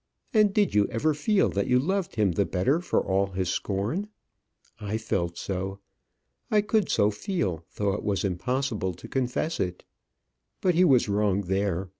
and 0.33 0.51
did 0.51 0.73
you 0.73 0.87
ever 0.87 1.13
feel 1.13 1.47
that 1.47 1.67
you 1.67 1.77
loved 1.77 2.15
him 2.15 2.31
the 2.31 2.43
better 2.43 2.79
for 2.81 3.01
all 3.01 3.27
his 3.27 3.49
scorn? 3.49 4.07
I 4.79 4.97
felt 4.97 5.37
so. 5.37 5.77
I 6.49 6.61
could 6.61 6.89
so 6.89 7.11
feel, 7.11 7.63
though 7.75 7.93
it 7.93 8.03
was 8.03 8.23
impossible 8.23 8.95
to 8.95 9.07
confess 9.07 9.59
it. 9.59 9.83
But 10.59 10.73
he 10.73 10.83
was 10.83 11.07
wrong 11.07 11.41
there. 11.41 11.89